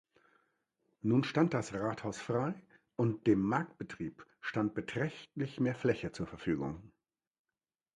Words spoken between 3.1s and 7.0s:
dem Marktbetrieb stand beträchtlich mehr Fläche zur Verfügung.